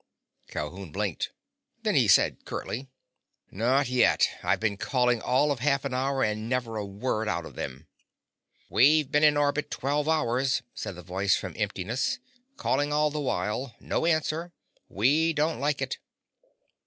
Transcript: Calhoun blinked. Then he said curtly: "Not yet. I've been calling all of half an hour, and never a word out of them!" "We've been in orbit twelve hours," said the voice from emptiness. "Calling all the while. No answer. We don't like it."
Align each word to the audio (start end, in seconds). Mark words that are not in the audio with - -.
Calhoun 0.49 0.91
blinked. 0.91 1.29
Then 1.83 1.93
he 1.93 2.07
said 2.07 2.43
curtly: 2.43 2.87
"Not 3.51 3.87
yet. 3.87 4.27
I've 4.41 4.59
been 4.59 4.75
calling 4.75 5.21
all 5.21 5.51
of 5.51 5.59
half 5.59 5.85
an 5.85 5.93
hour, 5.93 6.23
and 6.23 6.49
never 6.49 6.75
a 6.75 6.83
word 6.83 7.27
out 7.27 7.45
of 7.45 7.53
them!" 7.53 7.85
"We've 8.67 9.11
been 9.11 9.23
in 9.23 9.37
orbit 9.37 9.69
twelve 9.69 10.09
hours," 10.09 10.63
said 10.73 10.95
the 10.95 11.03
voice 11.03 11.35
from 11.35 11.53
emptiness. 11.55 12.17
"Calling 12.57 12.91
all 12.91 13.11
the 13.11 13.21
while. 13.21 13.75
No 13.79 14.07
answer. 14.07 14.51
We 14.89 15.33
don't 15.33 15.59
like 15.59 15.83
it." 15.83 15.99